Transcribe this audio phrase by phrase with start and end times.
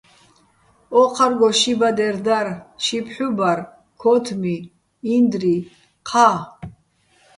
[0.99, 2.47] ო́ჴარგო ში ბადერ დარ,
[2.83, 3.59] ში ფჰ̦უ ბარ,
[4.01, 4.55] ქო́თმი,
[5.15, 5.55] ინდრი,
[6.07, 6.27] ჴა.